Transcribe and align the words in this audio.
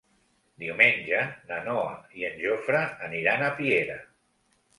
Diumenge 0.61 1.19
na 1.51 1.59
Noa 1.67 1.91
i 2.21 2.25
en 2.31 2.41
Jofre 2.47 2.81
aniran 3.09 3.45
a 3.45 3.53
Piera. 3.61 4.01